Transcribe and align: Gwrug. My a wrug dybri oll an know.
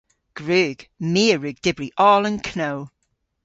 Gwrug. 0.37 0.79
My 1.11 1.23
a 1.35 1.37
wrug 1.37 1.57
dybri 1.65 1.89
oll 2.07 2.25
an 2.29 2.37
know. 2.59 2.77